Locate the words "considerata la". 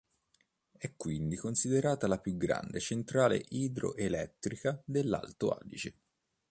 1.35-2.17